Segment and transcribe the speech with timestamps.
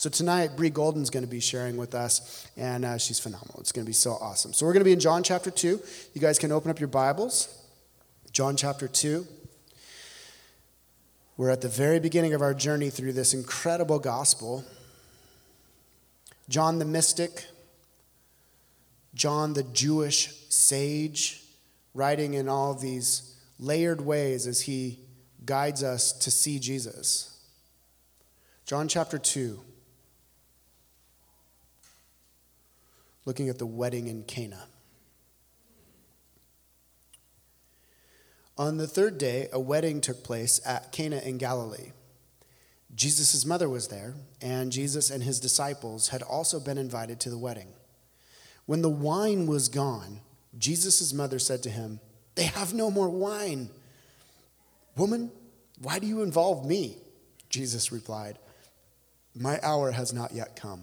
[0.00, 3.56] So tonight, Bree Golden's going to be sharing with us, and uh, she's phenomenal.
[3.60, 4.54] It's going to be so awesome.
[4.54, 5.78] So we're going to be in John chapter 2.
[6.14, 7.54] You guys can open up your Bibles.
[8.32, 9.26] John chapter 2.
[11.36, 14.64] We're at the very beginning of our journey through this incredible gospel.
[16.48, 17.44] John the mystic,
[19.12, 21.44] John the Jewish sage,
[21.92, 25.00] writing in all these layered ways as he
[25.44, 27.38] guides us to see Jesus.
[28.64, 29.60] John chapter 2.
[33.24, 34.66] Looking at the wedding in Cana.
[38.58, 41.92] On the third day, a wedding took place at Cana in Galilee.
[42.94, 47.38] Jesus' mother was there, and Jesus and his disciples had also been invited to the
[47.38, 47.68] wedding.
[48.66, 50.20] When the wine was gone,
[50.58, 52.00] Jesus' mother said to him,
[52.34, 53.70] They have no more wine.
[54.96, 55.30] Woman,
[55.80, 56.98] why do you involve me?
[57.48, 58.38] Jesus replied,
[59.34, 60.82] My hour has not yet come.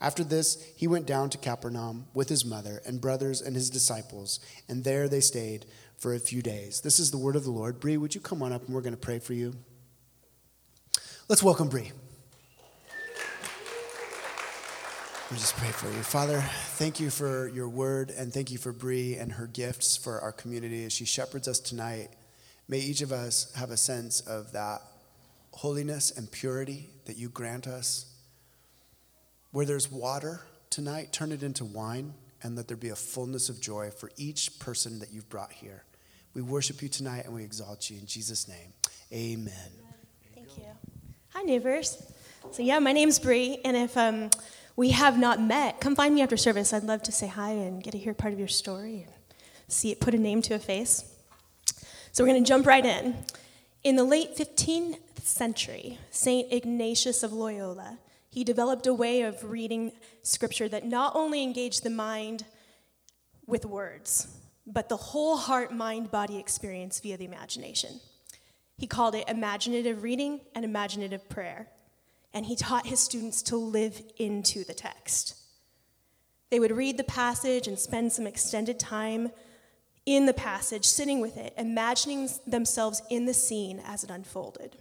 [0.00, 4.40] After this, he went down to Capernaum with his mother and brothers and his disciples,
[4.68, 5.66] and there they stayed
[5.98, 6.80] for a few days.
[6.80, 7.78] This is the word of the Lord.
[7.78, 9.54] Bree, would you come on up and we're going to pray for you?
[11.28, 11.92] Let's welcome Bree.
[15.30, 16.02] Me just pray for you.
[16.02, 20.18] Father, thank you for your word and thank you for Bree and her gifts for
[20.20, 22.08] our community as she shepherds us tonight.
[22.66, 24.82] May each of us have a sense of that
[25.52, 28.09] holiness and purity that you grant us.
[29.52, 33.60] Where there's water tonight, turn it into wine, and let there be a fullness of
[33.60, 35.84] joy for each person that you've brought here.
[36.34, 38.72] We worship you tonight and we exalt you in Jesus' name.
[39.12, 39.52] Amen.
[40.34, 40.64] Thank you.
[41.34, 42.00] Hi, neighbors.
[42.52, 44.30] So, yeah, my name's Bree, and if um,
[44.76, 46.72] we have not met, come find me after service.
[46.72, 49.12] I'd love to say hi and get to hear part of your story and
[49.68, 51.12] see it, put a name to a face.
[52.12, 53.16] So, we're going to jump right in.
[53.82, 56.52] In the late 15th century, St.
[56.52, 57.98] Ignatius of Loyola
[58.30, 59.92] he developed a way of reading
[60.22, 62.44] scripture that not only engaged the mind
[63.46, 64.28] with words,
[64.66, 68.00] but the whole heart, mind, body experience via the imagination.
[68.76, 71.68] He called it imaginative reading and imaginative prayer.
[72.32, 75.36] And he taught his students to live into the text.
[76.50, 79.32] They would read the passage and spend some extended time
[80.06, 84.76] in the passage, sitting with it, imagining themselves in the scene as it unfolded.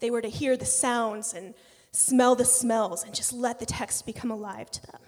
[0.00, 1.54] They were to hear the sounds and
[1.92, 5.00] smell the smells, and just let the text become alive to them.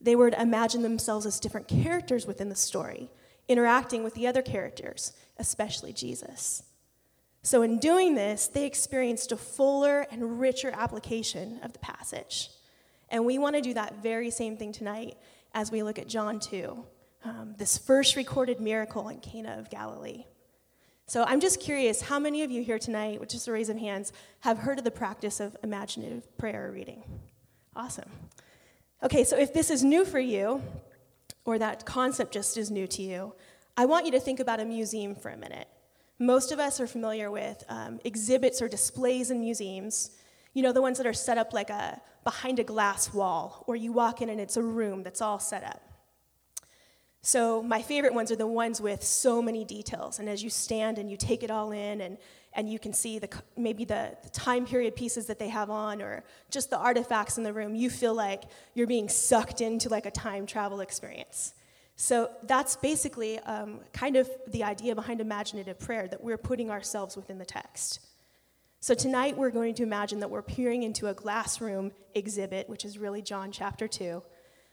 [0.00, 3.10] They were to imagine themselves as different characters within the story,
[3.48, 6.62] interacting with the other characters, especially Jesus.
[7.42, 12.50] So, in doing this, they experienced a fuller and richer application of the passage.
[13.08, 15.16] And we want to do that very same thing tonight
[15.52, 16.84] as we look at John 2,
[17.24, 20.24] um, this first recorded miracle in Cana of Galilee.
[21.10, 23.76] So I'm just curious how many of you here tonight, with just a raise of
[23.76, 24.12] hands,
[24.42, 27.02] have heard of the practice of imaginative prayer reading?
[27.74, 28.08] Awesome.
[29.02, 30.62] Okay, so if this is new for you,
[31.44, 33.34] or that concept just is new to you,
[33.76, 35.66] I want you to think about a museum for a minute.
[36.20, 40.12] Most of us are familiar with um, exhibits or displays in museums.
[40.54, 43.74] You know, the ones that are set up like a behind a glass wall, or
[43.74, 45.89] you walk in and it's a room that's all set up.
[47.22, 50.18] So my favorite ones are the ones with so many details.
[50.18, 52.16] And as you stand and you take it all in and,
[52.54, 56.00] and you can see the, maybe the, the time period pieces that they have on
[56.00, 58.44] or just the artifacts in the room, you feel like
[58.74, 61.54] you're being sucked into like a time travel experience.
[61.96, 67.14] So that's basically um, kind of the idea behind imaginative prayer, that we're putting ourselves
[67.14, 68.00] within the text.
[68.80, 72.86] So tonight we're going to imagine that we're peering into a glass room exhibit, which
[72.86, 74.22] is really John chapter 2,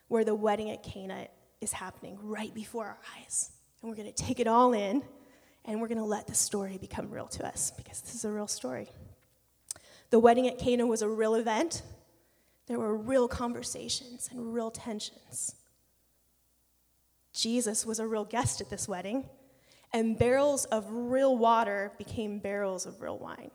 [0.07, 1.27] where the wedding at Cana
[1.61, 3.51] is happening right before our eyes.
[3.81, 5.03] And we're going to take it all in
[5.65, 8.31] and we're going to let the story become real to us because this is a
[8.31, 8.89] real story.
[10.09, 11.81] The wedding at Cana was a real event.
[12.67, 15.55] There were real conversations and real tensions.
[17.33, 19.25] Jesus was a real guest at this wedding,
[19.93, 23.51] and barrels of real water became barrels of real wine.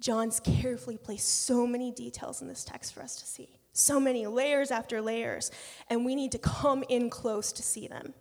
[0.00, 3.58] John's carefully placed so many details in this text for us to see.
[3.76, 5.50] So many layers after layers,
[5.90, 8.14] and we need to come in close to see them.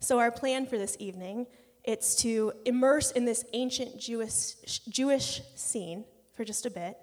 [0.00, 1.46] So our plan for this evening,
[1.84, 4.54] it's to immerse in this ancient Jewish,
[4.88, 6.96] Jewish scene for just a bit,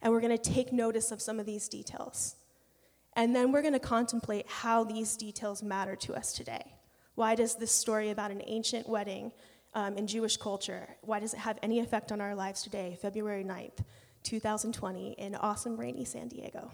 [0.00, 2.36] and we're going to take notice of some of these details.
[3.14, 6.74] And then we're going to contemplate how these details matter to us today.
[7.14, 9.32] Why does this story about an ancient wedding
[9.74, 13.44] um, in Jewish culture, why does it have any effect on our lives today, February
[13.44, 13.84] 9th,
[14.22, 16.70] 2020, in awesome, rainy San Diego?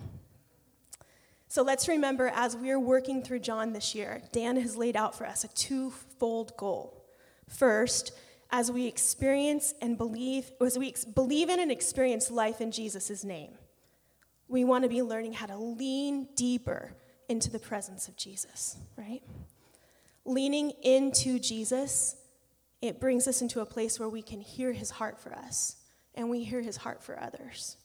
[1.48, 5.26] So let's remember as we're working through John this year, Dan has laid out for
[5.26, 7.06] us a twofold goal.
[7.48, 8.12] First,
[8.50, 13.52] as we experience and believe, as we believe in and experience life in Jesus' name,
[14.46, 16.92] we want to be learning how to lean deeper
[17.30, 19.22] into the presence of Jesus, right?
[20.26, 22.16] Leaning into Jesus,
[22.82, 25.76] it brings us into a place where we can hear his heart for us
[26.14, 27.76] and we hear his heart for others.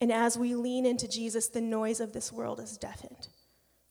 [0.00, 3.28] And as we lean into Jesus, the noise of this world is deafened,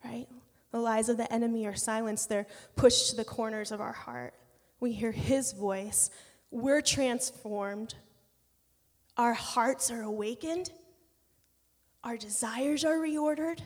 [0.04, 0.28] right?
[0.72, 4.34] The lies of the enemy are silenced, they're pushed to the corners of our heart.
[4.80, 6.10] We hear his voice,
[6.52, 7.96] we're transformed,
[9.18, 10.72] our hearts are awakened,
[12.04, 13.60] our desires are reordered,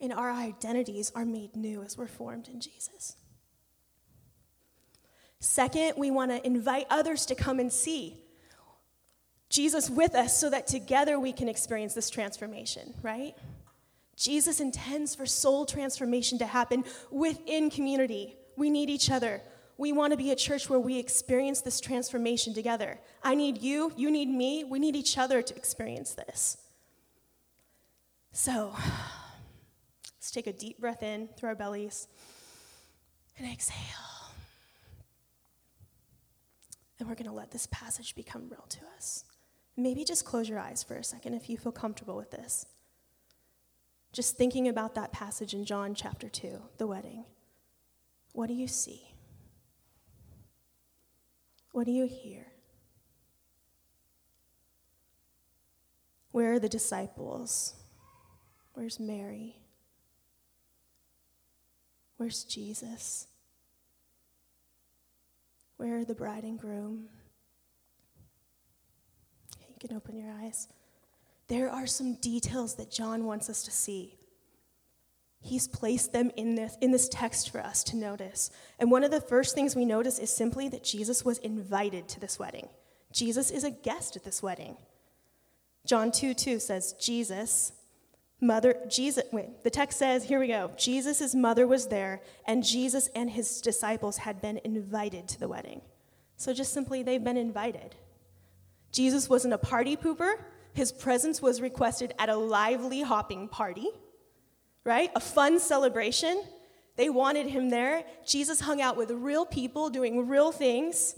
[0.00, 3.16] and our identities are made new as we're formed in Jesus.
[5.40, 8.22] Second, we want to invite others to come and see
[9.48, 13.34] Jesus with us so that together we can experience this transformation, right?
[14.16, 18.36] Jesus intends for soul transformation to happen within community.
[18.56, 19.40] We need each other.
[19.78, 22.98] We want to be a church where we experience this transformation together.
[23.22, 26.58] I need you, you need me, we need each other to experience this.
[28.32, 28.74] So,
[30.16, 32.08] let's take a deep breath in through our bellies
[33.38, 33.76] and exhale.
[36.98, 39.24] And we're going to let this passage become real to us.
[39.78, 42.66] Maybe just close your eyes for a second if you feel comfortable with this.
[44.12, 47.24] Just thinking about that passage in John chapter 2, the wedding.
[48.32, 49.14] What do you see?
[51.70, 52.46] What do you hear?
[56.32, 57.74] Where are the disciples?
[58.74, 59.60] Where's Mary?
[62.16, 63.28] Where's Jesus?
[65.76, 67.10] Where are the bride and groom?
[69.80, 70.66] You can open your eyes.
[71.46, 74.18] There are some details that John wants us to see.
[75.40, 78.50] He's placed them in this, in this text for us to notice.
[78.80, 82.18] And one of the first things we notice is simply that Jesus was invited to
[82.18, 82.68] this wedding.
[83.12, 84.76] Jesus is a guest at this wedding.
[85.86, 87.70] John 2 2 says, Jesus,
[88.40, 90.72] mother, Jesus, wait, the text says, here we go.
[90.76, 95.82] Jesus' mother was there, and Jesus and his disciples had been invited to the wedding.
[96.36, 97.94] So just simply, they've been invited.
[98.92, 100.34] Jesus wasn't a party pooper.
[100.72, 103.88] His presence was requested at a lively hopping party,
[104.84, 105.10] right?
[105.14, 106.42] A fun celebration.
[106.96, 108.04] They wanted him there.
[108.26, 111.16] Jesus hung out with real people doing real things.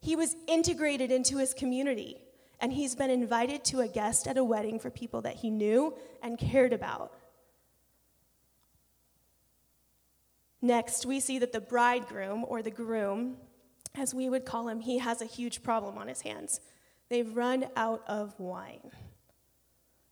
[0.00, 2.16] He was integrated into his community,
[2.60, 5.94] and he's been invited to a guest at a wedding for people that he knew
[6.22, 7.12] and cared about.
[10.60, 13.36] Next, we see that the bridegroom, or the groom,
[13.94, 16.60] as we would call him, he has a huge problem on his hands.
[17.12, 18.90] They've run out of wine.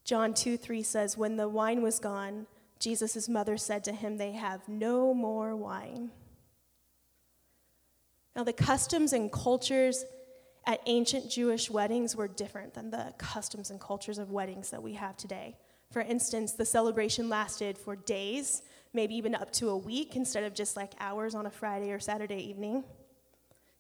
[0.04, 2.47] John 2 3 says, When the wine was gone,
[2.78, 6.11] Jesus' mother said to him, They have no more wine.
[8.37, 10.04] Now, the customs and cultures
[10.66, 14.92] at ancient Jewish weddings were different than the customs and cultures of weddings that we
[14.92, 15.57] have today.
[15.90, 18.61] For instance, the celebration lasted for days,
[18.92, 21.99] maybe even up to a week, instead of just like hours on a Friday or
[21.99, 22.85] Saturday evening.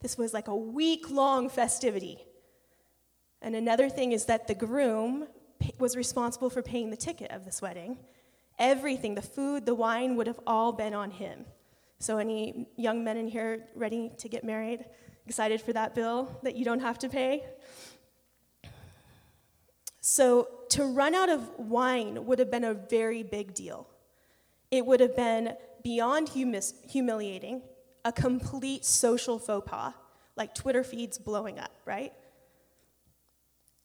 [0.00, 2.24] This was like a week long festivity.
[3.42, 5.26] And another thing is that the groom
[5.78, 7.98] was responsible for paying the ticket of this wedding.
[8.58, 11.46] Everything, the food, the wine, would have all been on him.
[11.98, 14.84] So, any young men in here ready to get married,
[15.26, 17.44] excited for that bill that you don't have to pay?
[20.00, 23.86] So, to run out of wine would have been a very big deal.
[24.70, 27.62] It would have been beyond humiliating,
[28.04, 29.92] a complete social faux pas,
[30.36, 32.12] like Twitter feeds blowing up, right?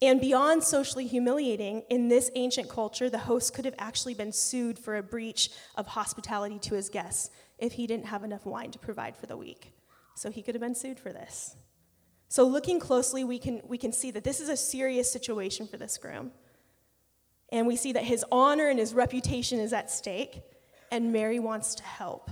[0.02, 4.78] And beyond socially humiliating, in this ancient culture, the host could have actually been sued
[4.78, 8.80] for a breach of hospitality to his guests if he didn't have enough wine to
[8.80, 9.74] provide for the week.
[10.16, 11.56] So he could have been sued for this.
[12.28, 15.78] So, looking closely, we can, we can see that this is a serious situation for
[15.78, 16.32] this groom.
[17.52, 20.42] And we see that his honor and his reputation is at stake.
[20.92, 22.30] and Mary wants to help.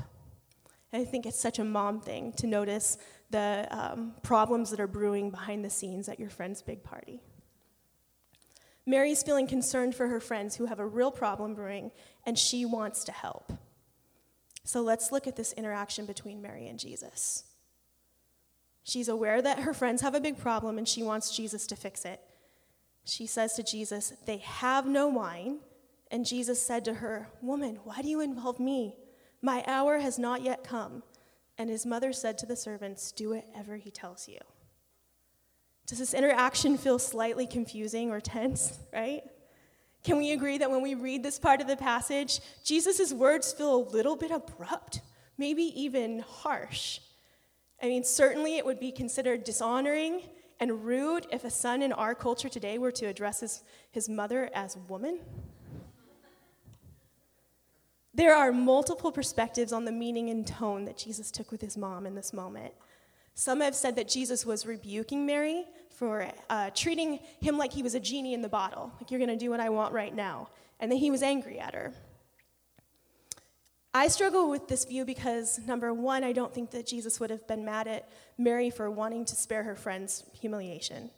[0.91, 2.97] And I think it's such a mom thing to notice
[3.31, 7.21] the um, problems that are brewing behind the scenes at your friend's big party.
[8.85, 11.91] Mary's feeling concerned for her friends who have a real problem brewing,
[12.25, 13.53] and she wants to help.
[14.63, 17.43] So let's look at this interaction between Mary and Jesus.
[18.83, 22.05] She's aware that her friends have a big problem and she wants Jesus to fix
[22.05, 22.21] it.
[23.05, 25.59] She says to Jesus, They have no wine.
[26.11, 28.95] And Jesus said to her, Woman, why do you involve me?
[29.41, 31.03] My hour has not yet come.
[31.57, 34.39] And his mother said to the servants, Do whatever he tells you.
[35.85, 39.23] Does this interaction feel slightly confusing or tense, right?
[40.03, 43.75] Can we agree that when we read this part of the passage, Jesus' words feel
[43.75, 45.01] a little bit abrupt,
[45.37, 46.99] maybe even harsh?
[47.81, 50.21] I mean, certainly it would be considered dishonoring
[50.59, 54.49] and rude if a son in our culture today were to address his, his mother
[54.53, 55.19] as woman.
[58.13, 62.05] There are multiple perspectives on the meaning and tone that Jesus took with his mom
[62.05, 62.73] in this moment.
[63.35, 67.95] Some have said that Jesus was rebuking Mary for uh, treating him like he was
[67.95, 70.49] a genie in the bottle, like you're going to do what I want right now,
[70.79, 71.93] and that he was angry at her.
[73.95, 77.47] I struggle with this view because, number one, I don't think that Jesus would have
[77.47, 78.09] been mad at
[78.39, 81.11] Mary for wanting to spare her friend's humiliation.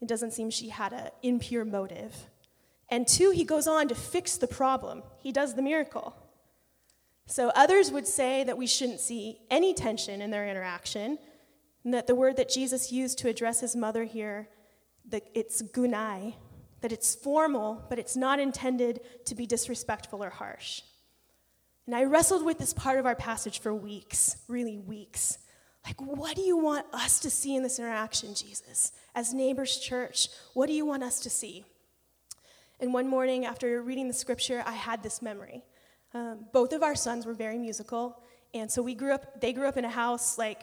[0.00, 2.14] It doesn't seem she had an impure motive.
[2.90, 6.14] And two, he goes on to fix the problem, he does the miracle.
[7.30, 11.16] So others would say that we shouldn't see any tension in their interaction,
[11.84, 14.48] and that the word that Jesus used to address his mother here,
[15.08, 16.34] that it's gunai,
[16.80, 20.82] that it's formal, but it's not intended to be disrespectful or harsh.
[21.86, 25.38] And I wrestled with this part of our passage for weeks, really weeks.
[25.86, 28.90] Like, what do you want us to see in this interaction, Jesus?
[29.14, 31.64] As neighbors church, what do you want us to see?
[32.80, 35.62] And one morning after reading the scripture, I had this memory.
[36.12, 39.68] Um, both of our sons were very musical, and so we grew up, they grew
[39.68, 40.62] up in a house like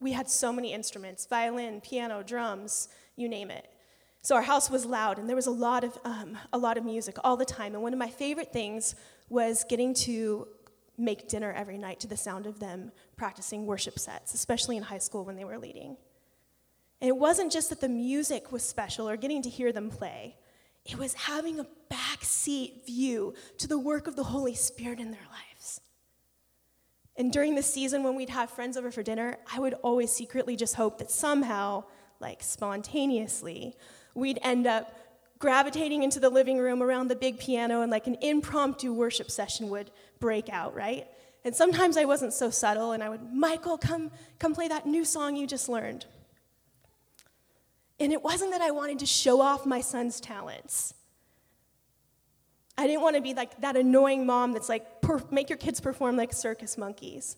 [0.00, 3.68] we had so many instruments violin, piano, drums, you name it.
[4.22, 6.84] So our house was loud, and there was a lot of, um, a lot of
[6.84, 7.74] music all the time.
[7.74, 8.94] And one of my favorite things
[9.28, 10.48] was getting to
[10.98, 14.98] make dinner every night to the sound of them practicing worship sets, especially in high
[14.98, 15.96] school when they were leading.
[17.00, 20.36] And it wasn't just that the music was special or getting to hear them play,
[20.84, 21.66] it was having a
[22.28, 25.80] backseat view to the work of the Holy Spirit in their lives.
[27.16, 30.56] And during the season when we'd have friends over for dinner, I would always secretly
[30.56, 31.84] just hope that somehow,
[32.20, 33.76] like spontaneously,
[34.14, 34.94] we'd end up
[35.38, 39.68] gravitating into the living room around the big piano and like an impromptu worship session
[39.70, 41.06] would break out, right?
[41.44, 45.04] And sometimes I wasn't so subtle and I would, Michael, come, come play that new
[45.04, 46.06] song you just learned.
[48.00, 50.94] And it wasn't that I wanted to show off my son's talents.
[52.78, 55.80] I didn't want to be like that annoying mom that's like, per- make your kids
[55.80, 57.36] perform like circus monkeys.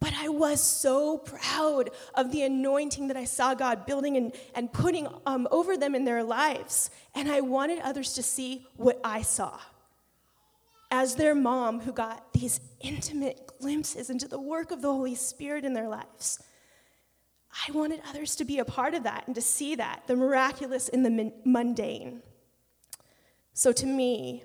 [0.00, 4.72] But I was so proud of the anointing that I saw God building and, and
[4.72, 6.90] putting um, over them in their lives.
[7.14, 9.60] And I wanted others to see what I saw.
[10.90, 15.64] As their mom, who got these intimate glimpses into the work of the Holy Spirit
[15.64, 16.42] in their lives,
[17.68, 20.88] I wanted others to be a part of that and to see that, the miraculous
[20.88, 22.22] in the mundane.
[23.54, 24.42] So to me,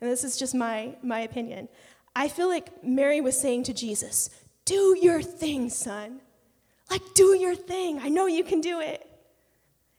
[0.00, 1.68] and this is just my, my opinion,
[2.14, 4.30] I feel like Mary was saying to Jesus,
[4.64, 6.20] do your thing, son.
[6.90, 7.98] Like, do your thing.
[8.00, 9.06] I know you can do it.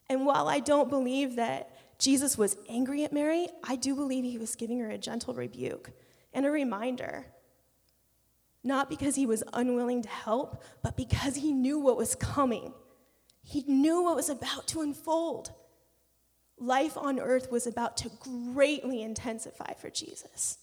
[0.09, 4.37] And while I don't believe that Jesus was angry at Mary, I do believe he
[4.37, 5.91] was giving her a gentle rebuke
[6.33, 7.25] and a reminder.
[8.63, 12.73] Not because he was unwilling to help, but because he knew what was coming.
[13.43, 15.51] He knew what was about to unfold.
[16.59, 20.57] Life on earth was about to greatly intensify for Jesus.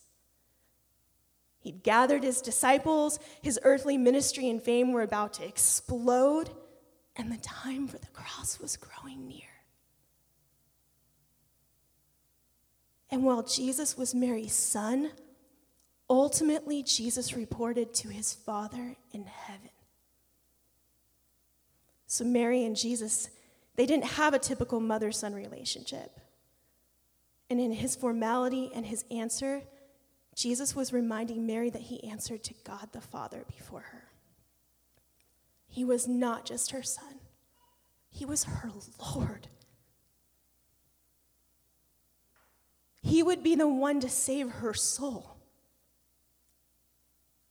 [1.61, 6.51] He'd gathered his disciples, his earthly ministry and fame were about to explode,
[7.17, 9.41] and the time for the cross was growing near.
[13.11, 15.11] And while Jesus was Mary's son,
[16.11, 19.71] ultimately Jesus reported to his Father in heaven.
[22.07, 23.31] So Mary and Jesus,
[23.77, 26.19] they didn't have a typical mother son relationship.
[27.49, 29.63] And in his formality and his answer,
[30.35, 34.05] Jesus was reminding Mary that he answered to God the Father before her.
[35.69, 37.21] He was not just her son,
[38.11, 38.71] he was her
[39.15, 39.49] Lord.
[43.03, 45.37] He would be the one to save her soul.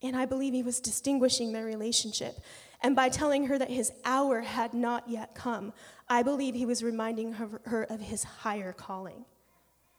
[0.02, 2.40] And I believe he was distinguishing their relationship.
[2.82, 5.74] And by telling her that his hour had not yet come,
[6.08, 9.26] I believe he was reminding her, of his higher calling.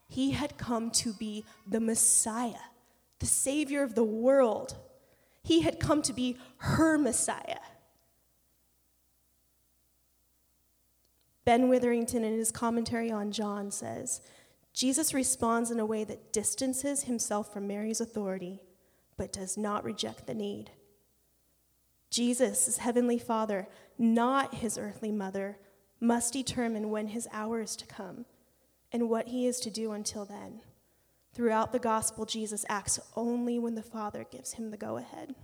[0.07, 2.55] He had come to be the Messiah
[3.19, 4.75] the Savior of the world.
[5.43, 7.59] He had come to be her Messiah.
[11.45, 14.21] Ben Witherington, in his commentary on John, says
[14.73, 18.59] Jesus responds in a way that distances himself from Mary's authority,
[19.15, 20.71] but does not reject the need.
[22.09, 25.57] Jesus, his heavenly Father, not his earthly mother,
[25.99, 28.25] must determine when his hour is to come
[28.91, 30.61] and what he is to do until then.
[31.33, 35.35] Throughout the gospel, Jesus acts only when the Father gives him the go ahead.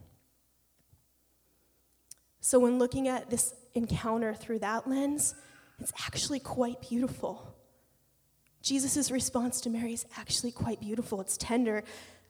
[2.39, 5.35] So, when looking at this encounter through that lens,
[5.79, 7.55] it's actually quite beautiful.
[8.61, 11.21] Jesus' response to Mary is actually quite beautiful.
[11.21, 11.83] It's tender.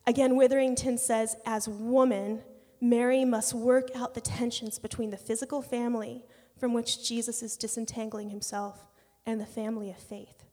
[0.06, 2.42] Again, Witherington says, as woman,
[2.84, 6.22] Mary must work out the tensions between the physical family
[6.58, 8.90] from which Jesus is disentangling himself
[9.26, 10.44] and the family of faith.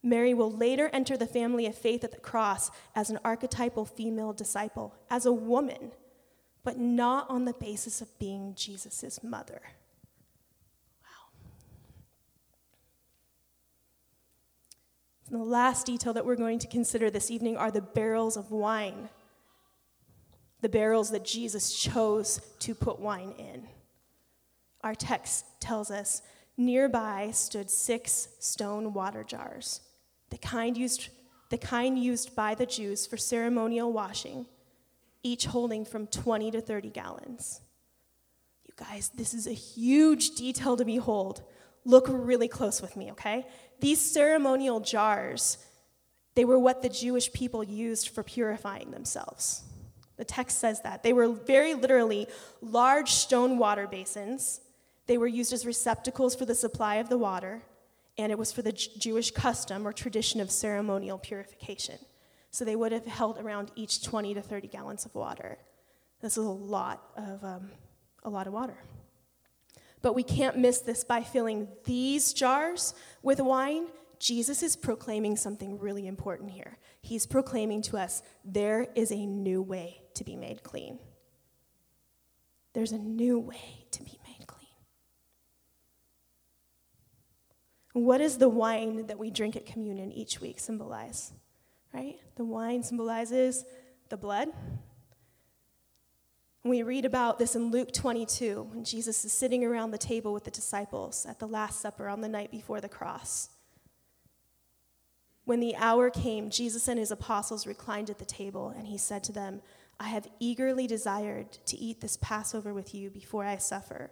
[0.00, 4.32] Mary will later enter the family of faith at the cross as an archetypal female
[4.32, 5.90] disciple, as a woman,
[6.62, 9.60] but not on the basis of being Jesus' mother.
[11.02, 11.32] Wow.
[15.28, 18.52] And the last detail that we're going to consider this evening are the barrels of
[18.52, 19.08] wine,
[20.60, 23.68] the barrels that Jesus chose to put wine in.
[24.82, 26.22] Our text tells us
[26.56, 29.80] nearby stood six stone water jars
[30.30, 31.08] the kind used,
[31.48, 34.46] the kind used by the Jews for ceremonial washing,
[35.22, 37.60] each holding from 20 to 30 gallons.
[38.66, 41.42] You guys, this is a huge detail to behold.
[41.84, 43.46] Look really close with me, okay?
[43.80, 45.58] These ceremonial jars,
[46.34, 49.62] they were what the Jewish people used for purifying themselves.
[50.18, 51.02] The text says that.
[51.02, 52.26] They were very literally
[52.60, 54.60] large stone water basins.
[55.06, 57.62] They were used as receptacles for the supply of the water
[58.18, 61.98] and it was for the Jewish custom or tradition of ceremonial purification.
[62.50, 65.58] So they would have held around each 20 to 30 gallons of water.
[66.20, 67.70] This is a lot of, um,
[68.24, 68.76] a lot of water.
[70.02, 73.86] But we can't miss this by filling these jars with wine.
[74.18, 76.78] Jesus is proclaiming something really important here.
[77.00, 80.98] He's proclaiming to us there is a new way to be made clean.
[82.72, 84.68] There's a new way to be made clean.
[87.92, 91.32] What does the wine that we drink at communion each week symbolize?
[91.92, 92.18] Right?
[92.36, 93.64] The wine symbolizes
[94.08, 94.48] the blood.
[96.64, 100.44] We read about this in Luke 22 when Jesus is sitting around the table with
[100.44, 103.48] the disciples at the Last Supper on the night before the cross.
[105.48, 109.24] When the hour came, Jesus and his apostles reclined at the table, and he said
[109.24, 109.62] to them,
[109.98, 114.10] I have eagerly desired to eat this Passover with you before I suffer.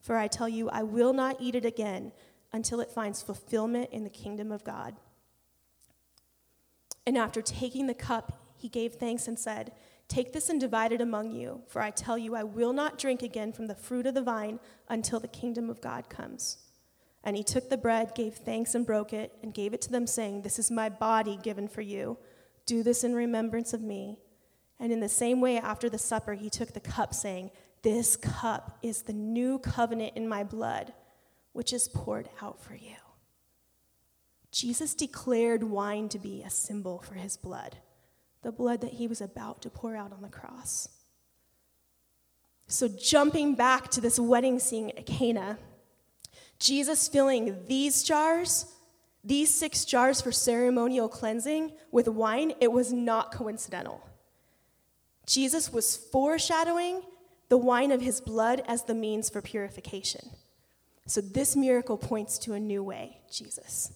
[0.00, 2.12] For I tell you, I will not eat it again
[2.50, 4.96] until it finds fulfillment in the kingdom of God.
[7.04, 9.72] And after taking the cup, he gave thanks and said,
[10.08, 13.22] Take this and divide it among you, for I tell you, I will not drink
[13.22, 16.56] again from the fruit of the vine until the kingdom of God comes.
[17.24, 20.06] And he took the bread, gave thanks, and broke it, and gave it to them,
[20.06, 22.18] saying, This is my body given for you.
[22.66, 24.18] Do this in remembrance of me.
[24.78, 27.50] And in the same way, after the supper, he took the cup, saying,
[27.82, 30.92] This cup is the new covenant in my blood
[31.54, 32.96] which is poured out for you.
[34.50, 37.78] Jesus declared wine to be a symbol for his blood,
[38.42, 40.88] the blood that he was about to pour out on the cross.
[42.66, 45.58] So, jumping back to this wedding scene at Cana,
[46.58, 48.66] Jesus filling these jars,
[49.22, 54.06] these six jars for ceremonial cleansing with wine, it was not coincidental.
[55.26, 57.02] Jesus was foreshadowing
[57.48, 60.30] the wine of his blood as the means for purification.
[61.06, 63.92] So, this miracle points to a new way, Jesus.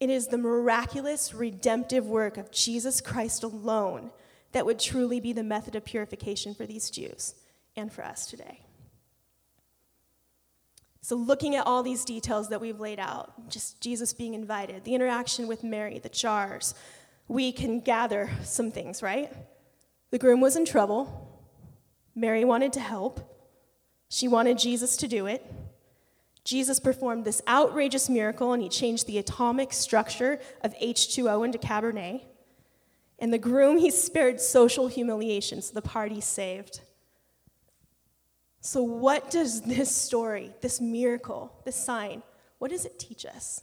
[0.00, 4.10] It is the miraculous, redemptive work of Jesus Christ alone
[4.52, 7.34] that would truly be the method of purification for these Jews
[7.76, 8.60] and for us today.
[11.08, 14.94] So, looking at all these details that we've laid out, just Jesus being invited, the
[14.94, 16.74] interaction with Mary, the jars,
[17.28, 19.32] we can gather some things, right?
[20.10, 21.48] The groom was in trouble.
[22.14, 23.20] Mary wanted to help.
[24.10, 25.50] She wanted Jesus to do it.
[26.44, 32.20] Jesus performed this outrageous miracle and he changed the atomic structure of H2O into Cabernet.
[33.18, 36.82] And the groom, he spared social humiliation, so the party saved.
[38.60, 42.22] So, what does this story, this miracle, this sign,
[42.58, 43.62] what does it teach us?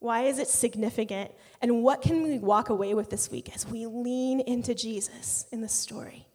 [0.00, 1.30] Why is it significant?
[1.60, 5.60] And what can we walk away with this week as we lean into Jesus in
[5.60, 6.26] the story?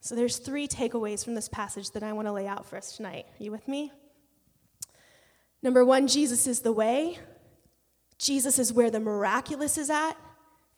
[0.00, 2.96] So there's three takeaways from this passage that I want to lay out for us
[2.96, 3.26] tonight.
[3.38, 3.90] Are you with me?
[5.62, 7.18] Number one, Jesus is the way.
[8.18, 10.12] Jesus is where the miraculous is at,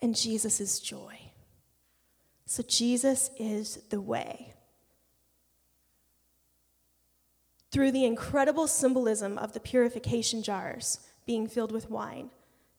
[0.00, 1.18] and Jesus is joy.
[2.46, 4.51] So Jesus is the way.
[7.72, 12.30] Through the incredible symbolism of the purification jars being filled with wine,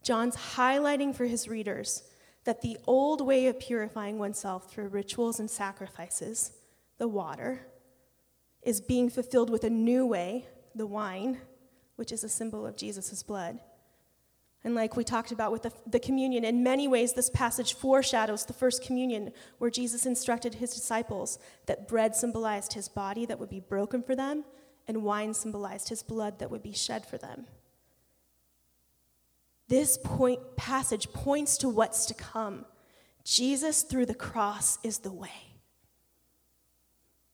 [0.04, 2.04] John's highlighting for his readers
[2.44, 6.52] that the old way of purifying oneself through rituals and sacrifices,
[7.00, 7.66] the water,
[8.62, 11.40] is being fulfilled with a new way, the wine,
[11.96, 13.60] which is a symbol of Jesus' blood.
[14.64, 18.46] And like we talked about with the, the, communion, in many ways, this passage foreshadows
[18.46, 23.50] the first communion, where Jesus instructed his disciples that bread symbolized his body that would
[23.50, 24.46] be broken for them,
[24.88, 27.46] and wine symbolized his blood that would be shed for them.
[29.68, 32.66] This point, passage points to what's to come.
[33.24, 35.54] Jesus, through the cross, is the way.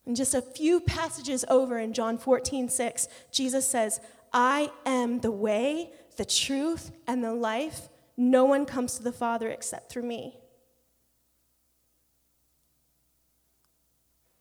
[0.06, 4.00] And just a few passages over in John 14, 6, Jesus says,
[4.32, 7.90] I am the way, the truth, and the life.
[8.16, 10.38] No one comes to the Father except through me.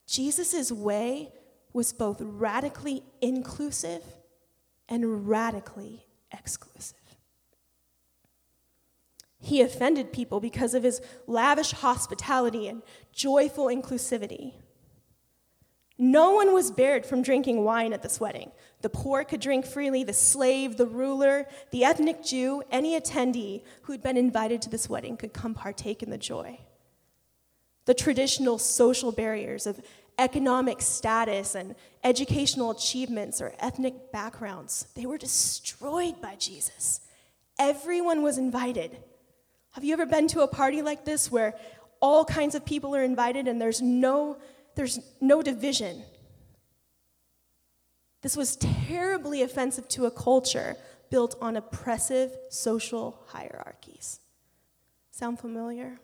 [0.07, 1.33] Jesus' way
[1.72, 4.02] was both radically inclusive
[4.88, 6.96] and radically exclusive.
[9.40, 14.54] He offended people because of his lavish hospitality and joyful inclusivity.
[15.96, 18.52] No one was barred from drinking wine at this wedding.
[18.83, 23.92] The poor could drink freely, the slave, the ruler, the ethnic Jew, any attendee who
[23.92, 26.61] had been invited to this wedding could come partake in the joy.
[27.87, 29.81] The traditional social barriers of
[30.18, 37.00] economic status and educational achievements or ethnic backgrounds, they were destroyed by Jesus.
[37.59, 38.96] Everyone was invited.
[39.72, 41.54] Have you ever been to a party like this where
[42.00, 44.38] all kinds of people are invited and there's no
[44.74, 46.04] there's no division.
[48.22, 50.76] This was terribly offensive to a culture
[51.11, 54.20] built on oppressive social hierarchies.
[55.11, 55.98] Sound familiar?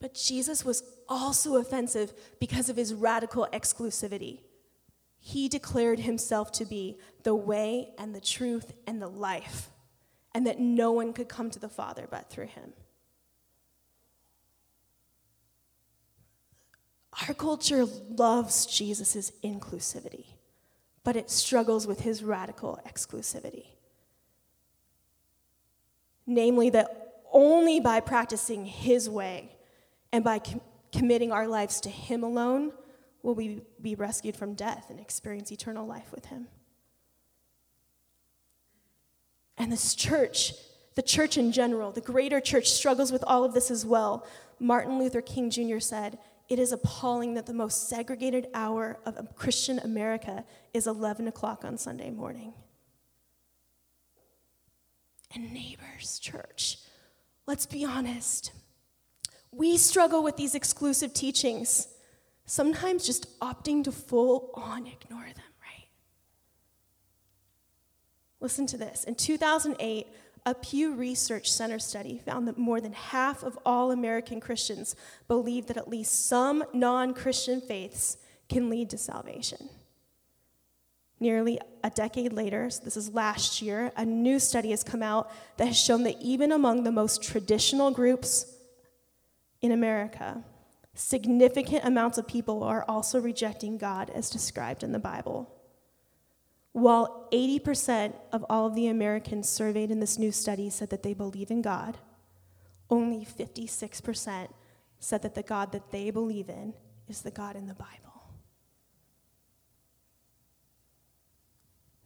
[0.00, 4.40] But Jesus was also offensive because of his radical exclusivity.
[5.18, 9.70] He declared himself to be the way and the truth and the life,
[10.34, 12.72] and that no one could come to the Father but through him.
[17.26, 20.26] Our culture loves Jesus' inclusivity,
[21.02, 23.66] but it struggles with his radical exclusivity.
[26.24, 29.57] Namely, that only by practicing his way
[30.12, 30.60] and by com-
[30.92, 32.72] committing our lives to him alone
[33.22, 36.48] will we be rescued from death and experience eternal life with him.
[39.56, 40.54] And this church,
[40.94, 44.26] the church in general, the greater church struggles with all of this as well.
[44.60, 45.80] Martin Luther King Jr.
[45.80, 46.18] said,
[46.48, 51.76] it is appalling that the most segregated hour of Christian America is 11 o'clock on
[51.76, 52.54] Sunday morning.
[55.34, 56.78] And neighbors, church,
[57.46, 58.52] let's be honest.
[59.50, 61.88] We struggle with these exclusive teachings,
[62.46, 65.88] sometimes just opting to full on ignore them, right?
[68.40, 69.04] Listen to this.
[69.04, 70.06] In 2008,
[70.46, 75.66] a Pew Research Center study found that more than half of all American Christians believe
[75.66, 78.16] that at least some non Christian faiths
[78.48, 79.68] can lead to salvation.
[81.20, 85.30] Nearly a decade later, so this is last year, a new study has come out
[85.56, 88.54] that has shown that even among the most traditional groups
[89.60, 90.44] in America,
[90.94, 95.52] significant amounts of people are also rejecting God as described in the Bible.
[96.72, 101.14] While 80% of all of the Americans surveyed in this new study said that they
[101.14, 101.98] believe in God,
[102.90, 104.48] only 56%
[105.00, 106.74] said that the God that they believe in
[107.08, 108.08] is the God in the Bible.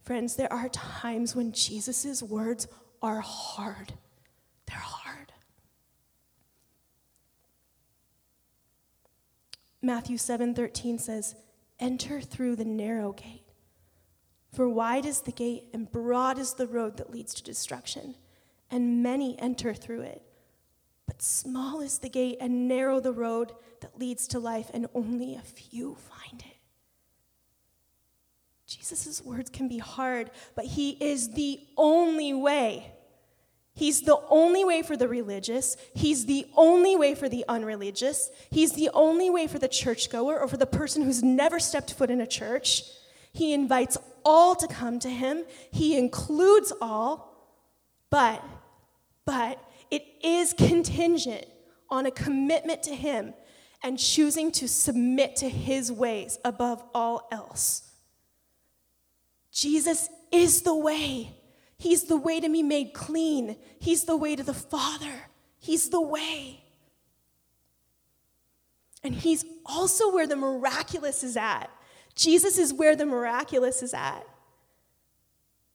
[0.03, 2.67] Friends, there are times when Jesus' words
[3.01, 3.93] are hard.
[4.65, 5.02] They're hard.
[9.83, 11.35] Matthew 7:13 says,
[11.77, 13.43] "Enter through the narrow gate."
[14.53, 18.15] For wide is the gate and broad is the road that leads to destruction,
[18.71, 20.21] and many enter through it.
[21.05, 25.35] But small is the gate and narrow the road that leads to life, and only
[25.35, 26.57] a few find it.
[28.65, 32.95] Jesus' words can be hard, but he is the only way.
[33.75, 35.77] He's the only way for the religious.
[35.95, 38.29] He's the only way for the unreligious.
[38.51, 42.11] He's the only way for the churchgoer or for the person who's never stepped foot
[42.11, 42.83] in a church.
[43.31, 45.43] He invites all to come to him.
[45.71, 47.51] He includes all,
[48.09, 48.43] but
[49.25, 49.59] but
[49.89, 51.45] it is contingent
[51.89, 53.33] on a commitment to him
[53.81, 57.89] and choosing to submit to his ways above all else.
[59.51, 61.31] Jesus is the way.
[61.83, 63.57] He's the way to be made clean.
[63.77, 65.27] He's the way to the Father.
[65.59, 66.63] He's the way.
[69.03, 71.69] And He's also where the miraculous is at.
[72.15, 74.25] Jesus is where the miraculous is at.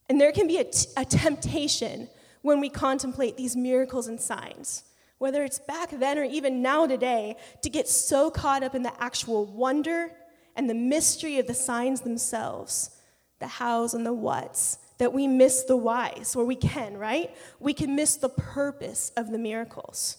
[0.09, 2.09] And there can be a, t- a temptation
[2.41, 4.85] when we contemplate these miracles and signs,
[5.19, 8.99] whether it's back then or even now today, to get so caught up in the
[8.99, 10.13] actual wonder
[10.57, 12.97] and the mystery of the signs themselves,
[13.41, 17.35] the hows and the whats, that we miss the whys, or we can, right?
[17.61, 20.19] We can miss the purpose of the miracles.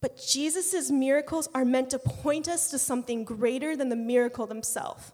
[0.00, 5.12] But Jesus' miracles are meant to point us to something greater than the miracle themselves.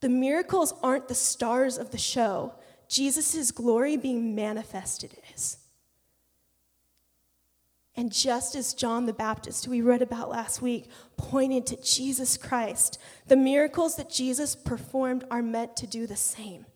[0.00, 2.54] The miracles aren't the stars of the show,
[2.88, 5.58] Jesus' glory being manifested is.
[7.96, 12.36] And just as John the Baptist, who we read about last week, pointed to Jesus
[12.36, 16.66] Christ, the miracles that Jesus performed are meant to do the same.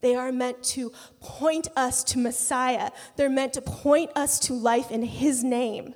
[0.00, 2.90] They are meant to point us to Messiah.
[3.16, 5.94] They're meant to point us to life in His name.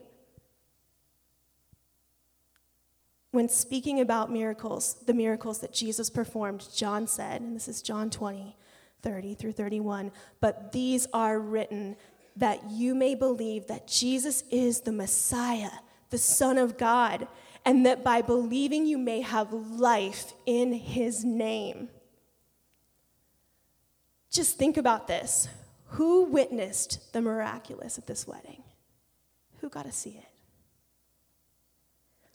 [3.33, 8.09] When speaking about miracles, the miracles that Jesus performed, John said, and this is John
[8.09, 8.57] 20,
[9.03, 11.97] 30 through 31, but these are written
[12.37, 15.71] that you may believe that Jesus is the Messiah,
[16.11, 17.29] the Son of God,
[17.65, 21.89] and that by believing you may have life in his name.
[24.31, 25.49] Just think about this.
[25.89, 28.65] Who witnessed the miraculous at this wedding?
[29.61, 30.35] Who got to see it?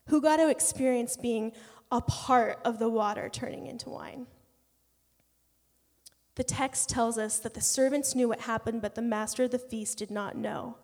[0.09, 1.51] who got to experience being
[1.91, 4.27] a part of the water turning into wine.
[6.39, 9.60] The text tells us that the servants knew what happened, but the master of the
[9.60, 10.78] feast did not know.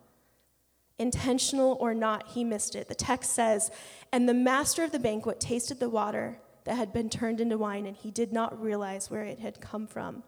[1.00, 2.90] Intentional or not, he missed it.
[2.90, 3.72] The text says,
[4.12, 7.86] And the master of the banquet tasted the water that had been turned into wine,
[7.86, 10.24] and he did not realize where it had come from,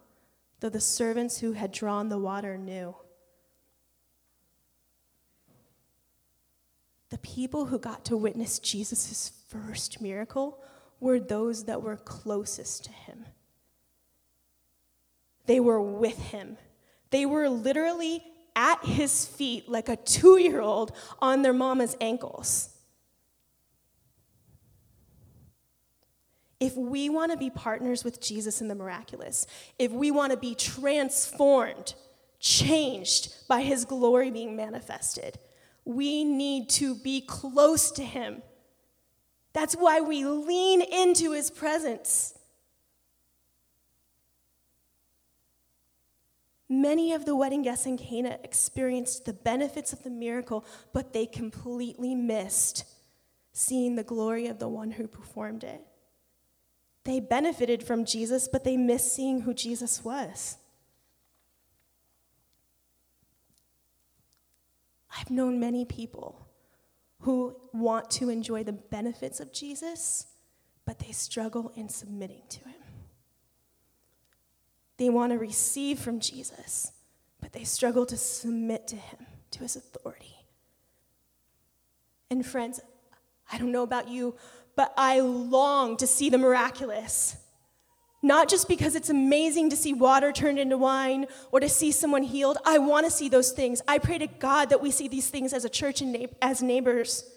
[0.62, 2.96] though the servants who had drawn the water knew.
[7.10, 10.64] The people who got to witness Jesus' first miracle
[11.02, 13.26] were those that were closest to him.
[15.48, 16.58] They were with him.
[17.10, 18.24] They were literally
[18.56, 22.70] at his feet like a two year old on their mama's ankles.
[26.60, 29.46] If we want to be partners with Jesus in the miraculous,
[29.78, 31.94] if we want to be transformed,
[32.40, 35.38] changed by his glory being manifested,
[35.88, 38.42] we need to be close to Him.
[39.54, 42.37] That's why we lean into His presence.
[46.70, 51.26] Many of the wedding guests in Cana experienced the benefits of the miracle, but they
[51.26, 52.84] completely missed
[53.54, 55.82] seeing the glory of the one who performed it.
[57.06, 60.58] They benefited from Jesus, but they missed seeing who Jesus was.
[65.18, 66.48] I've known many people
[67.22, 70.28] who want to enjoy the benefits of Jesus,
[70.86, 72.87] but they struggle in submitting to him.
[74.98, 76.92] They want to receive from Jesus,
[77.40, 80.36] but they struggle to submit to him, to his authority.
[82.30, 82.80] And friends,
[83.52, 84.36] I don't know about you,
[84.76, 87.38] but I long to see the miraculous.
[88.24, 92.24] Not just because it's amazing to see water turned into wine or to see someone
[92.24, 92.58] healed.
[92.66, 93.82] I want to see those things.
[93.88, 97.30] I pray to God that we see these things as a church and as neighbors.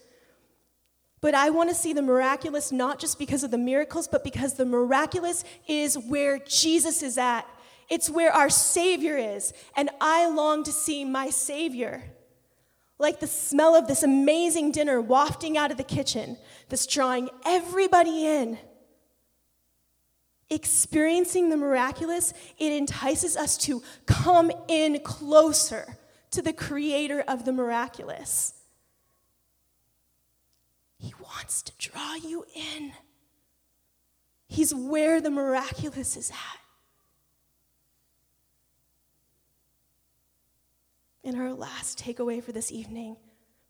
[1.20, 4.54] But I want to see the miraculous not just because of the miracles, but because
[4.54, 7.46] the miraculous is where Jesus is at.
[7.88, 9.52] It's where our Savior is.
[9.76, 12.02] And I long to see my Savior.
[12.98, 18.26] Like the smell of this amazing dinner wafting out of the kitchen, that's drawing everybody
[18.26, 18.59] in
[20.50, 25.96] experiencing the miraculous, it entices us to come in closer
[26.33, 28.54] to the creator of the miraculous.
[31.00, 32.92] He wants to draw you in.
[34.48, 36.60] He's where the miraculous is at.
[41.24, 43.16] And our last takeaway for this evening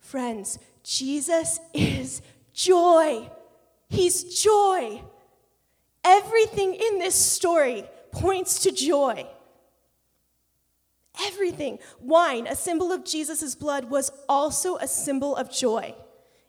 [0.00, 2.20] friends, Jesus is
[2.52, 3.30] joy.
[3.88, 5.02] He's joy.
[6.02, 9.26] Everything in this story points to joy.
[11.22, 11.78] Everything.
[12.00, 15.94] Wine, a symbol of Jesus' blood, was also a symbol of joy.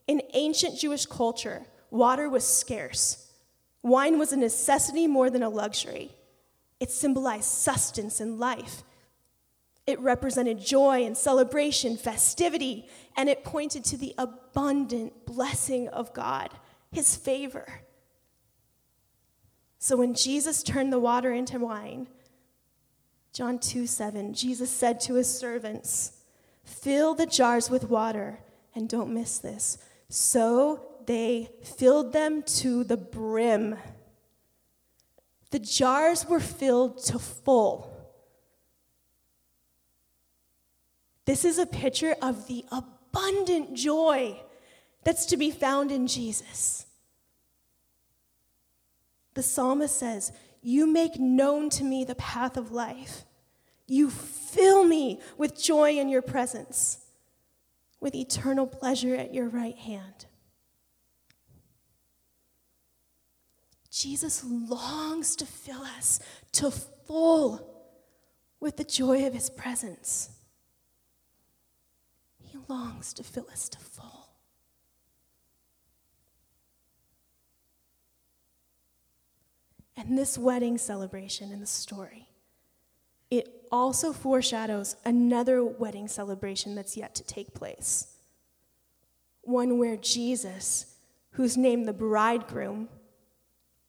[0.07, 3.27] In ancient Jewish culture, water was scarce.
[3.83, 6.11] Wine was a necessity more than a luxury.
[6.79, 8.83] It symbolized sustenance and life.
[9.87, 12.87] It represented joy and celebration, festivity,
[13.17, 16.51] and it pointed to the abundant blessing of God,
[16.91, 17.81] His favor.
[19.79, 22.07] So when Jesus turned the water into wine,
[23.33, 26.13] John 2 7, Jesus said to his servants,
[26.63, 28.39] Fill the jars with water,
[28.75, 29.77] and don't miss this.
[30.11, 33.77] So they filled them to the brim.
[35.51, 37.89] The jars were filled to full.
[41.23, 44.37] This is a picture of the abundant joy
[45.05, 46.85] that's to be found in Jesus.
[49.33, 53.23] The psalmist says, You make known to me the path of life.
[53.87, 56.99] You fill me with joy in your presence,
[58.01, 60.25] with eternal pleasure at your right hand.
[63.91, 66.19] Jesus longs to fill us
[66.53, 67.67] to full
[68.59, 70.29] with the joy of his presence.
[72.39, 74.29] He longs to fill us to full.
[79.95, 82.29] And this wedding celebration in the story,
[83.29, 88.07] it also foreshadows another wedding celebration that's yet to take place.
[89.41, 90.97] One where Jesus,
[91.31, 92.89] who's named the bridegroom,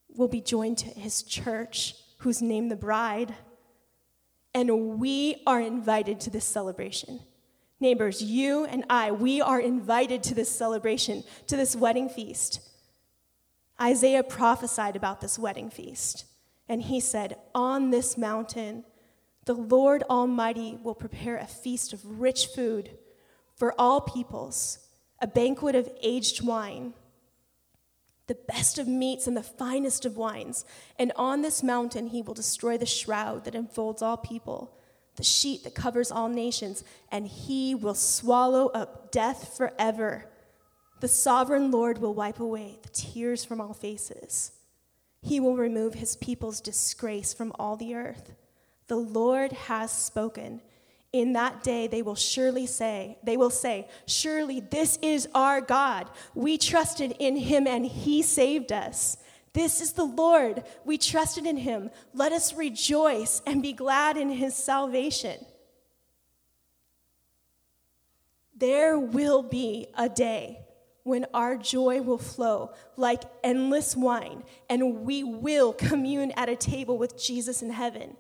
[0.09, 3.35] will be joined to his church, who's named the bride.
[4.55, 7.21] And we are invited to this celebration.
[7.81, 12.61] Neighbors, you and I, we are invited to this celebration, to this wedding feast.
[13.81, 16.27] Isaiah prophesied about this wedding feast,
[16.69, 18.85] and he said, On this mountain,
[19.45, 22.91] the Lord Almighty will prepare a feast of rich food
[23.57, 24.79] for all peoples,
[25.21, 26.95] a banquet of aged wine
[28.33, 30.65] the best of meats and the finest of wines.
[30.99, 34.75] And on this mountain he will destroy the shroud that enfolds all people,
[35.17, 40.31] the sheet that covers all nations, and he will swallow up death forever.
[41.01, 44.53] The sovereign Lord will wipe away the tears from all faces.
[45.21, 48.33] He will remove his people's disgrace from all the earth.
[48.93, 50.61] The Lord has spoken.
[51.15, 56.11] In that day they will surely say, they will say, Surely this is our God.
[56.35, 59.17] We trusted in him and he saved us.
[59.55, 60.65] This is the Lord.
[60.85, 61.89] We trusted in him.
[62.13, 65.43] Let us rejoice and be glad in his salvation.
[68.55, 70.67] There will be a day
[71.03, 76.99] when our joy will flow like endless wine, and we will commune at a table
[76.99, 78.19] with Jesus in heaven.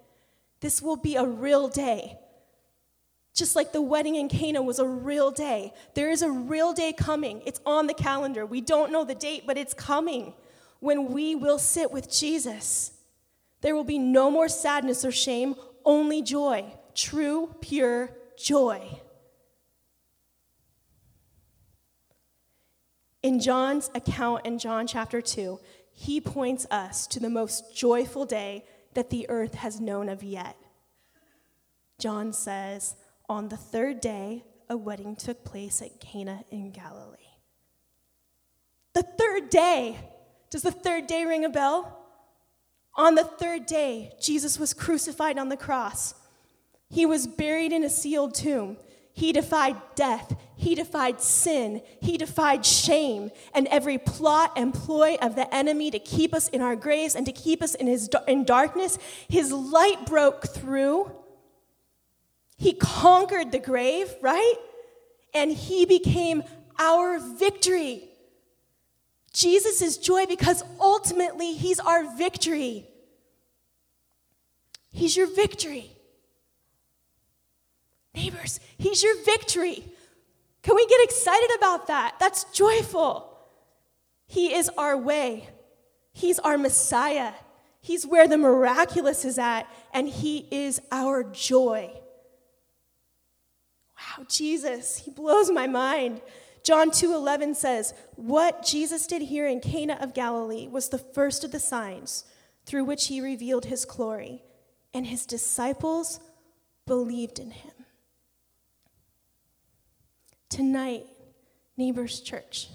[0.63, 2.19] This will be a real day
[3.35, 6.93] just like the wedding in Cana was a real day, there is a real day
[6.93, 7.43] coming.
[7.47, 8.45] It's on the calendar.
[8.45, 10.35] We don't know the date, but it's coming
[10.81, 12.93] when we will sit with Jesus.
[13.63, 19.01] There will be no more sadness or shame, only joy, true, pure joy.
[23.23, 25.59] In John's account in John chapter 2,
[25.93, 30.57] he points us to the most joyful day that the earth has known of yet.
[31.99, 32.97] John says,
[33.29, 37.19] on the third day, a wedding took place at Cana in Galilee.
[38.95, 39.99] The third day.
[40.51, 41.99] Does the third day ring a bell?
[42.95, 46.15] On the third day, Jesus was crucified on the cross.
[46.91, 48.77] He was buried in a sealed tomb.
[49.15, 50.35] He defied death.
[50.63, 51.83] He defied sin.
[52.01, 56.63] He defied shame and every plot and ploy of the enemy to keep us in
[56.63, 58.99] our graves and to keep us in, his, in darkness.
[59.29, 61.11] His light broke through
[62.63, 64.55] he conquered the grave, right?
[65.35, 66.45] And he became
[66.79, 68.09] our victory.
[69.33, 72.87] Jesus is joy because ultimately he's our victory.
[74.93, 75.91] He's your victory.
[78.15, 79.85] Neighbors, he's your victory.
[81.13, 82.15] Excited about that?
[82.19, 83.39] That's joyful.
[84.27, 85.49] He is our way,
[86.13, 87.33] he's our Messiah.
[87.85, 91.91] He's where the miraculous is at, and he is our joy.
[93.99, 96.23] Wow, Jesus, he blows my mind.
[96.63, 101.51] John 2:11 says, "What Jesus did here in Cana of Galilee was the first of
[101.51, 102.25] the signs
[102.65, 104.45] through which he revealed his glory,
[104.95, 106.21] and his disciples
[106.87, 107.85] believed in him."
[110.49, 111.07] Tonight,
[111.77, 112.69] Neighbors Church,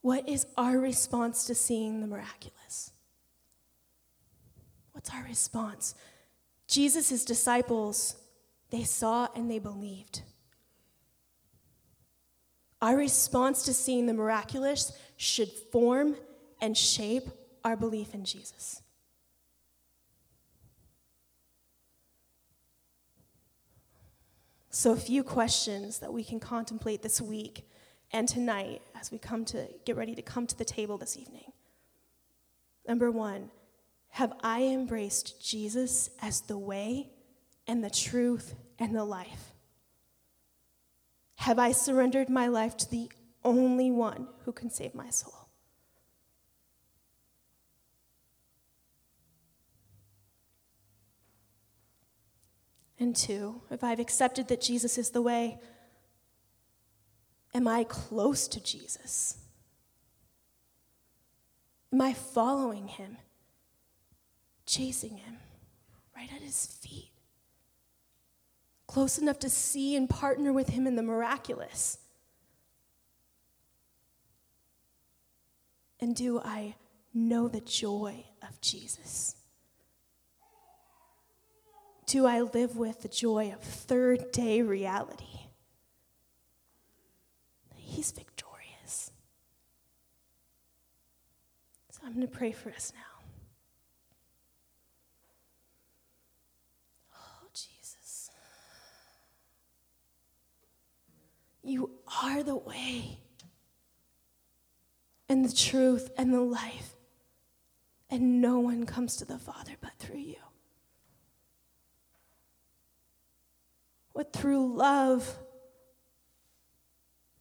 [0.00, 2.92] what is our response to seeing the miraculous?
[4.92, 5.94] What's our response?
[6.68, 8.16] Jesus' disciples
[8.70, 10.22] they saw and they believed.
[12.82, 16.16] Our response to seeing the miraculous should form
[16.60, 17.24] and shape
[17.64, 18.82] our belief in Jesus.
[24.78, 27.66] So, a few questions that we can contemplate this week
[28.12, 31.50] and tonight as we come to get ready to come to the table this evening.
[32.86, 33.50] Number one,
[34.10, 37.08] have I embraced Jesus as the way
[37.66, 39.54] and the truth and the life?
[41.36, 43.10] Have I surrendered my life to the
[43.44, 45.45] only one who can save my soul?
[52.98, 55.58] And two, if I've accepted that Jesus is the way,
[57.54, 59.36] am I close to Jesus?
[61.92, 63.18] Am I following him,
[64.64, 65.36] chasing him
[66.16, 67.12] right at his feet?
[68.86, 71.98] Close enough to see and partner with him in the miraculous?
[76.00, 76.74] And do I
[77.12, 79.35] know the joy of Jesus?
[82.06, 85.24] Do I live with the joy of third day reality?
[87.74, 89.10] He's victorious.
[91.90, 93.24] So I'm going to pray for us now.
[97.14, 98.30] Oh, Jesus.
[101.62, 101.90] You
[102.22, 103.18] are the way
[105.28, 106.94] and the truth and the life,
[108.08, 110.36] and no one comes to the Father but through you.
[114.16, 115.38] But through love,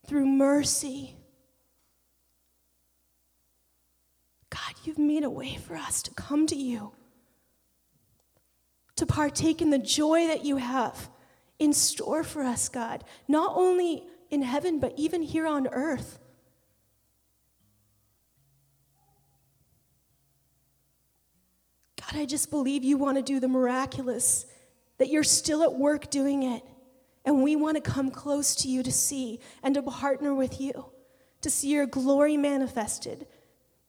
[0.05, 1.15] through mercy.
[4.49, 6.91] God, you've made a way for us to come to you,
[8.97, 11.09] to partake in the joy that you have
[11.59, 16.19] in store for us, God, not only in heaven, but even here on earth.
[22.01, 24.45] God, I just believe you want to do the miraculous
[24.98, 26.64] that you're still at work doing it.
[27.26, 30.91] And we want to come close to you to see and to partner with you,
[31.41, 33.26] to see your glory manifested,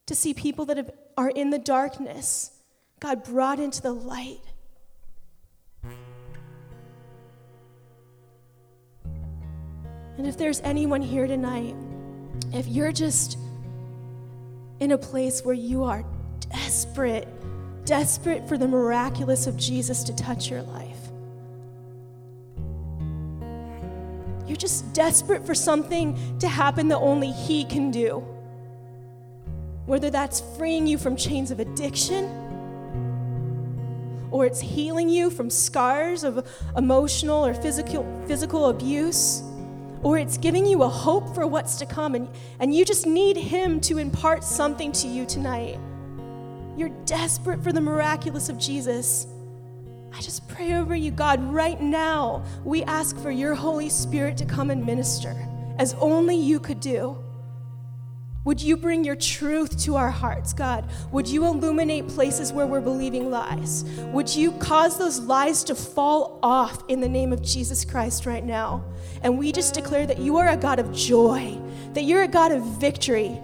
[0.07, 2.51] to see people that have, are in the darkness,
[2.99, 4.41] God, brought into the light.
[10.17, 11.75] And if there's anyone here tonight,
[12.51, 13.37] if you're just
[14.79, 16.03] in a place where you are
[16.39, 17.27] desperate,
[17.85, 20.86] desperate for the miraculous of Jesus to touch your life,
[24.47, 28.23] You're just desperate for something to happen that only He can do.
[29.85, 32.25] Whether that's freeing you from chains of addiction,
[34.31, 39.41] or it's healing you from scars of emotional or physical, physical abuse,
[40.03, 42.29] or it's giving you a hope for what's to come, and,
[42.59, 45.79] and you just need Him to impart something to you tonight.
[46.75, 49.27] You're desperate for the miraculous of Jesus.
[50.13, 52.43] I just pray over you, God, right now.
[52.63, 55.35] We ask for your Holy Spirit to come and minister
[55.77, 57.23] as only you could do.
[58.47, 60.89] Would you bring your truth to our hearts, God?
[61.11, 63.83] Would you illuminate places where we're believing lies?
[64.13, 68.45] Would you cause those lies to fall off in the name of Jesus Christ right
[68.45, 68.85] now?
[69.21, 71.59] And we just declare that you are a God of joy,
[71.93, 73.37] that you're a God of victory,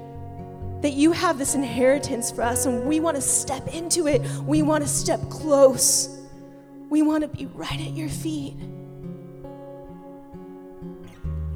[0.79, 4.21] that you have this inheritance for us, and we want to step into it.
[4.45, 6.22] We want to step close.
[6.93, 8.53] We want to be right at your feet.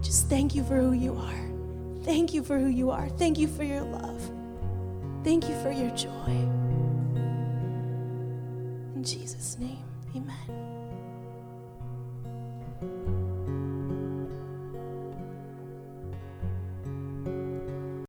[0.02, 2.02] Just thank you for who you are.
[2.04, 3.08] Thank you for who you are.
[3.08, 4.20] Thank you for your love.
[5.24, 6.10] Thank you for your joy.
[8.96, 9.77] In Jesus' name,